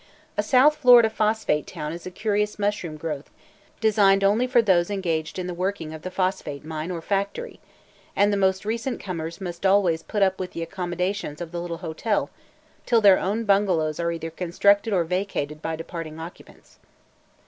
[0.35, 3.29] A South Florida phosphate town is a curious mushroom growth,
[3.79, 7.59] designed only for those engaged in the working of the phosphate mine or factory,
[8.15, 11.77] and the most recent comers must always put up with the accommodations of the little
[11.85, 12.31] hotel
[12.87, 16.79] till their own bungalows are either constructed or vacated by departing occupants.